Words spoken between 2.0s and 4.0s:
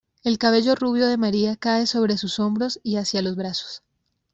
sus hombros y hacia los brazos.